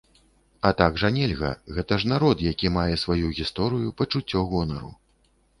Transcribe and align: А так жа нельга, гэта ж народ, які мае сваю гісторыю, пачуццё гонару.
А 0.69 0.71
так 0.79 0.95
жа 1.01 1.11
нельга, 1.17 1.51
гэта 1.75 1.99
ж 2.03 2.09
народ, 2.13 2.41
які 2.53 2.73
мае 2.79 2.89
сваю 3.05 3.31
гісторыю, 3.41 3.95
пачуццё 4.01 4.39
гонару. 4.57 4.91